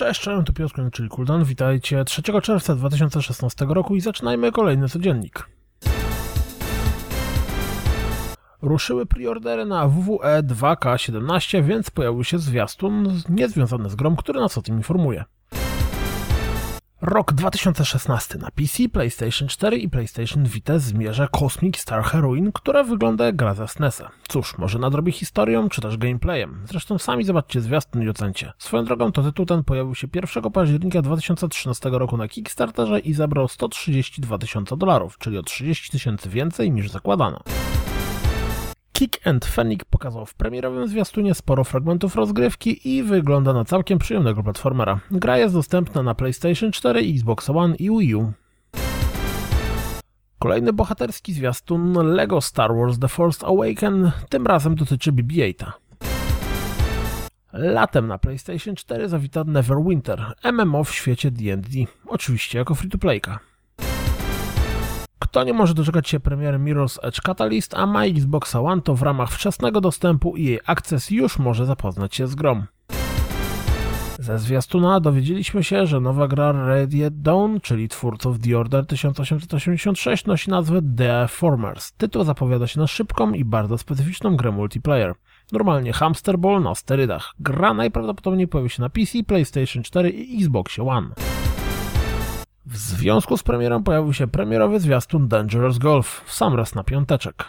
Cześć, 0.00 0.20
cześć, 0.20 0.46
tu 0.46 0.52
Piotr, 0.52 0.74
czyli 0.92 1.08
Kuldan. 1.08 1.44
Witajcie 1.44 2.04
3 2.04 2.22
czerwca 2.42 2.74
2016 2.74 3.66
roku 3.68 3.96
i 3.96 4.00
zaczynajmy 4.00 4.52
kolejny 4.52 4.88
codziennik. 4.88 5.48
Ruszyły 8.62 9.06
preordery 9.06 9.64
na 9.64 9.88
WWE 9.88 10.42
2K17, 10.42 11.64
więc 11.64 11.90
pojawił 11.90 12.24
się 12.24 12.38
zwiastun 12.38 13.20
niezwiązany 13.28 13.90
z 13.90 13.94
grom, 13.94 14.16
który 14.16 14.40
nas 14.40 14.58
o 14.58 14.62
tym 14.62 14.76
informuje. 14.76 15.24
Rok 17.02 17.32
2016 17.32 18.38
na 18.38 18.50
PC, 18.50 18.88
PlayStation 18.88 19.48
4 19.48 19.78
i 19.78 19.88
PlayStation 19.88 20.44
Vita 20.44 20.78
zmierza 20.78 21.28
Cosmic 21.28 21.78
Star 21.78 22.02
Heroine, 22.04 22.52
która 22.52 22.84
wygląda 22.84 23.24
jak 23.24 23.36
gra 23.36 23.54
ze 23.54 23.68
SNESa. 23.68 24.10
Cóż, 24.28 24.58
może 24.58 24.78
nadrobi 24.78 25.12
historią, 25.12 25.68
czy 25.68 25.80
też 25.80 25.96
gameplayem. 25.96 26.62
Zresztą 26.64 26.98
sami 26.98 27.24
zobaczcie 27.24 27.60
zwiastun 27.60 28.02
i 28.02 28.08
ocencie. 28.08 28.52
Swoją 28.58 28.84
drogą 28.84 29.12
to 29.12 29.22
tytuł 29.22 29.46
ten 29.46 29.64
pojawił 29.64 29.94
się 29.94 30.08
1 30.14 30.52
października 30.52 31.02
2013 31.02 31.90
roku 31.92 32.16
na 32.16 32.28
Kickstarterze 32.28 32.98
i 32.98 33.14
zabrał 33.14 33.48
132 33.48 34.38
tysiące 34.38 34.76
dolarów, 34.76 35.18
czyli 35.18 35.38
o 35.38 35.42
30 35.42 35.90
tysięcy 35.90 36.28
więcej 36.28 36.70
niż 36.70 36.90
zakładano. 36.90 37.40
Kick 39.00 39.26
and 39.26 39.44
Fenix 39.44 39.84
pokazał 39.90 40.26
w 40.26 40.34
premierowym 40.34 40.88
zwiastunie 40.88 41.34
sporo 41.34 41.64
fragmentów 41.64 42.16
rozgrywki 42.16 42.96
i 42.96 43.02
wygląda 43.02 43.52
na 43.52 43.64
całkiem 43.64 43.98
przyjemnego 43.98 44.42
platformera. 44.42 45.00
Gra 45.10 45.38
jest 45.38 45.54
dostępna 45.54 46.02
na 46.02 46.14
PlayStation 46.14 46.72
4, 46.72 47.00
Xbox 47.00 47.50
One 47.50 47.76
i 47.76 47.90
Wii 47.90 48.14
U. 48.14 48.32
Kolejny 50.38 50.72
bohaterski 50.72 51.32
zwiastun 51.32 51.92
LEGO 51.92 52.40
Star 52.40 52.74
Wars 52.74 52.98
The 52.98 53.08
Force 53.08 53.46
Awaken 53.46 54.12
tym 54.28 54.46
razem 54.46 54.74
dotyczy 54.74 55.12
BB-8. 55.12 55.72
Latem 57.52 58.06
na 58.06 58.18
PlayStation 58.18 58.76
4 58.76 59.08
zawita 59.08 59.44
Neverwinter, 59.44 60.34
MMO 60.52 60.84
w 60.84 60.94
świecie 60.94 61.30
D&D, 61.30 61.68
oczywiście 62.06 62.58
jako 62.58 62.74
free-to-playka. 62.74 63.49
Kto 65.30 65.44
nie 65.44 65.52
może 65.52 65.74
doczekać 65.74 66.08
się 66.08 66.20
premiery 66.20 66.58
Mirror's 66.58 66.98
Edge 67.02 67.20
Catalyst, 67.20 67.74
a 67.74 67.86
ma 67.86 68.04
Xbox 68.04 68.54
One, 68.54 68.82
to 68.82 68.94
w 68.94 69.02
ramach 69.02 69.30
wczesnego 69.30 69.80
dostępu 69.80 70.36
i 70.36 70.44
jej 70.44 70.60
akces 70.66 71.10
już 71.10 71.38
może 71.38 71.66
zapoznać 71.66 72.14
się 72.14 72.26
z 72.26 72.34
grom. 72.34 72.66
Ze 74.18 74.38
zwiastuna 74.38 75.00
dowiedzieliśmy 75.00 75.64
się, 75.64 75.86
że 75.86 76.00
nowa 76.00 76.28
gra 76.28 76.52
Radiant 76.52 77.22
Dawn, 77.22 77.60
czyli 77.62 77.88
twórców 77.88 78.38
The 78.38 78.58
Order 78.58 78.86
1886, 78.86 80.26
nosi 80.26 80.50
nazwę 80.50 80.80
The 80.96 81.28
Formers. 81.28 81.92
Tytuł 81.92 82.24
zapowiada 82.24 82.66
się 82.66 82.80
na 82.80 82.86
szybką 82.86 83.32
i 83.32 83.44
bardzo 83.44 83.78
specyficzną 83.78 84.36
grę 84.36 84.50
multiplayer. 84.50 85.14
Normalnie 85.52 85.92
Hamster 85.92 86.38
Ball 86.38 86.62
na 86.62 86.74
sterydach. 86.74 87.34
Gra 87.40 87.74
najprawdopodobniej 87.74 88.48
pojawi 88.48 88.70
się 88.70 88.82
na 88.82 88.88
PC, 88.88 89.24
PlayStation 89.26 89.82
4 89.82 90.10
i 90.10 90.36
Xbox 90.36 90.78
One. 90.78 91.08
W 92.66 92.76
związku 92.76 93.36
z 93.36 93.42
premierą 93.42 93.82
pojawił 93.82 94.12
się 94.12 94.26
premierowy 94.26 94.80
zwiastun 94.80 95.28
Dangerous 95.28 95.78
Golf 95.78 96.22
w 96.26 96.32
sam 96.32 96.54
raz 96.54 96.74
na 96.74 96.84
piąteczek. 96.84 97.44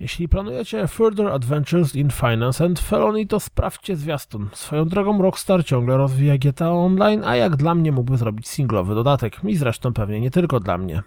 Jeśli 0.00 0.28
planujecie 0.28 0.86
Further 0.86 1.28
Adventures 1.28 1.96
in 1.96 2.10
Finance 2.10 2.64
and 2.64 2.80
Felony, 2.80 3.26
to 3.26 3.40
sprawdźcie 3.40 3.96
zwiastun. 3.96 4.48
Swoją 4.52 4.84
drogą 4.84 5.22
Rockstar 5.22 5.64
ciągle 5.64 5.96
rozwija 5.96 6.38
GTA 6.38 6.70
Online, 6.72 7.24
a 7.24 7.36
jak 7.36 7.56
dla 7.56 7.74
mnie 7.74 7.92
mógłby 7.92 8.16
zrobić 8.16 8.48
singlowy 8.48 8.94
dodatek. 8.94 9.40
I 9.44 9.56
zresztą 9.56 9.92
pewnie 9.92 10.20
nie 10.20 10.30
tylko 10.30 10.60
dla 10.60 10.78
mnie. 10.78 11.02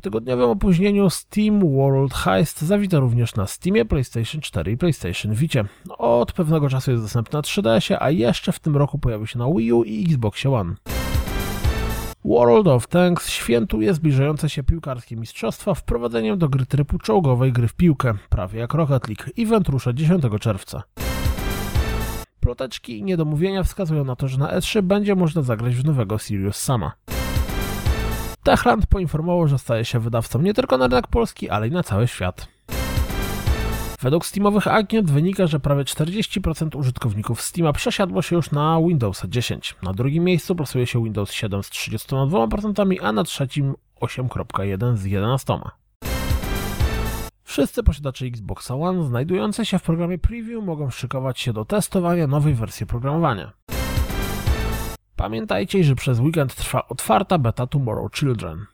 Po 0.00 0.04
tygodniowym 0.04 0.50
opóźnieniu 0.50 1.10
Steam 1.10 1.60
World 1.76 2.14
Heist 2.14 2.60
zawita 2.60 2.98
również 2.98 3.34
na 3.34 3.46
Steamie, 3.46 3.84
PlayStation 3.84 4.40
4 4.40 4.72
i 4.72 4.76
PlayStation 4.76 5.34
Vita. 5.34 5.60
Od 5.98 6.32
pewnego 6.32 6.68
czasu 6.68 6.90
jest 6.90 7.02
dostępny 7.02 7.36
na 7.36 7.42
3DS, 7.42 7.96
a 8.00 8.10
jeszcze 8.10 8.52
w 8.52 8.58
tym 8.58 8.76
roku 8.76 8.98
pojawił 8.98 9.26
się 9.26 9.38
na 9.38 9.46
Wii 9.56 9.72
U 9.72 9.84
i 9.84 10.04
Xbox 10.04 10.46
One. 10.46 10.74
World 12.24 12.66
of 12.66 12.86
Tanks 12.86 13.28
świętuje 13.28 13.94
zbliżające 13.94 14.50
się 14.50 14.62
piłkarskie 14.62 15.16
mistrzostwa 15.16 15.74
wprowadzeniem 15.74 16.38
do 16.38 16.48
gry 16.48 16.66
trybu 16.66 16.98
czołgowej 16.98 17.52
gry 17.52 17.68
w 17.68 17.74
piłkę, 17.74 18.14
prawie 18.28 18.60
jak 18.60 18.74
Rocket 18.74 19.08
League. 19.08 19.24
Event 19.38 19.68
rusza 19.68 19.92
10 19.92 20.24
czerwca. 20.40 20.82
Ploteczki 22.40 22.98
i 22.98 23.02
niedomówienia 23.02 23.62
wskazują 23.62 24.04
na 24.04 24.16
to, 24.16 24.28
że 24.28 24.38
na 24.38 24.58
E3 24.58 24.82
będzie 24.82 25.14
można 25.14 25.42
zagrać 25.42 25.74
w 25.74 25.84
nowego 25.84 26.18
Sirius 26.18 26.56
Sama. 26.56 26.92
Techland 28.50 28.86
poinformował, 28.86 29.48
że 29.48 29.58
staje 29.58 29.84
się 29.84 30.00
wydawcą 30.00 30.42
nie 30.42 30.54
tylko 30.54 30.78
na 30.78 30.86
rynek 30.86 31.06
polski, 31.06 31.50
ale 31.50 31.68
i 31.68 31.70
na 31.70 31.82
cały 31.82 32.08
świat. 32.08 32.48
Według 34.00 34.26
Steamowych 34.26 34.68
agent 34.68 35.10
wynika, 35.10 35.46
że 35.46 35.60
prawie 35.60 35.84
40% 35.84 36.78
użytkowników 36.78 37.42
Steama 37.42 37.72
przesiadło 37.72 38.22
się 38.22 38.36
już 38.36 38.50
na 38.50 38.80
Windows 38.88 39.22
10. 39.28 39.76
Na 39.82 39.92
drugim 39.92 40.24
miejscu 40.24 40.56
plasuje 40.56 40.86
się 40.86 41.04
Windows 41.04 41.32
7 41.32 41.62
z 41.62 41.70
32%, 41.70 42.96
a 43.02 43.12
na 43.12 43.24
trzecim 43.24 43.74
8.1 44.00 44.96
z 44.96 45.04
11%. 45.04 45.60
Wszyscy 47.44 47.82
posiadacze 47.82 48.26
Xbox 48.26 48.70
One 48.70 49.04
znajdujące 49.04 49.66
się 49.66 49.78
w 49.78 49.82
programie 49.82 50.18
Preview 50.18 50.64
mogą 50.64 50.90
szykować 50.90 51.40
się 51.40 51.52
do 51.52 51.64
testowania 51.64 52.26
nowej 52.26 52.54
wersji 52.54 52.86
programowania. 52.86 53.52
Pamiętajcie, 55.20 55.84
że 55.84 55.94
przez 55.94 56.20
weekend 56.20 56.54
trwa 56.54 56.88
otwarta 56.88 57.38
beta 57.38 57.66
Tomorrow 57.66 58.12
Children. 58.12 58.66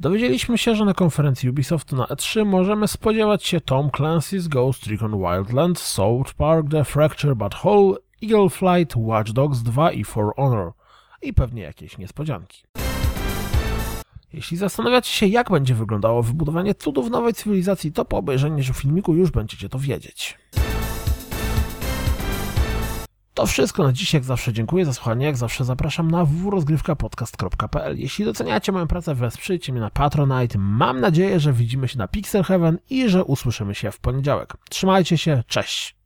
Dowiedzieliśmy 0.00 0.58
się, 0.58 0.74
że 0.74 0.84
na 0.84 0.94
konferencji 0.94 1.50
Ubisoftu 1.50 1.96
na 1.96 2.04
E3 2.04 2.46
możemy 2.46 2.88
spodziewać 2.88 3.46
się 3.46 3.60
Tom 3.60 3.88
Clancy's 3.88 4.48
Ghost 4.48 4.86
Recon 4.86 5.18
Wildlands, 5.18 5.82
South 5.82 6.34
Park 6.34 6.66
The 6.70 6.84
Fracture 6.84 7.36
But 7.36 7.54
Whole, 7.64 7.96
Eagle 8.22 8.48
Flight, 8.48 8.96
Watch 8.96 9.30
Dogs 9.32 9.62
2 9.62 9.92
i 9.92 10.04
For 10.04 10.32
Honor. 10.36 10.72
I 11.22 11.32
pewnie 11.32 11.62
jakieś 11.62 11.98
niespodzianki. 11.98 12.62
Jeśli 14.32 14.56
zastanawiacie 14.56 15.12
się, 15.12 15.26
jak 15.26 15.50
będzie 15.50 15.74
wyglądało 15.74 16.22
wybudowanie 16.22 16.74
cudów 16.74 17.10
nowej 17.10 17.34
cywilizacji, 17.34 17.92
to 17.92 18.04
po 18.04 18.16
obejrzeniu 18.16 18.74
filmiku 18.74 19.14
już 19.14 19.30
będziecie 19.30 19.68
to 19.68 19.78
wiedzieć. 19.78 20.38
To 23.34 23.46
wszystko 23.46 23.82
na 23.82 23.92
dziś, 23.92 24.14
jak 24.14 24.24
zawsze 24.24 24.52
dziękuję 24.52 24.84
za 24.84 24.92
słuchanie, 24.92 25.26
jak 25.26 25.36
zawsze 25.36 25.64
zapraszam 25.64 26.10
na 26.10 26.24
www.rozgrywkapodcast.pl. 26.24 27.98
Jeśli 27.98 28.24
doceniacie 28.24 28.72
moją 28.72 28.86
pracę, 28.86 29.14
wesprzyjcie 29.14 29.72
mnie 29.72 29.80
na 29.80 29.90
Patronite. 29.90 30.58
Mam 30.58 31.00
nadzieję, 31.00 31.40
że 31.40 31.52
widzimy 31.52 31.88
się 31.88 31.98
na 31.98 32.08
Pixel 32.08 32.42
Heaven 32.42 32.78
i 32.90 33.08
że 33.08 33.24
usłyszymy 33.24 33.74
się 33.74 33.90
w 33.90 34.00
poniedziałek. 34.00 34.54
Trzymajcie 34.70 35.18
się, 35.18 35.42
cześć! 35.46 35.99